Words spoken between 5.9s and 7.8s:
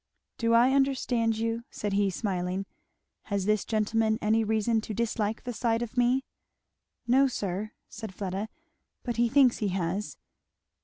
me?" "No sir,"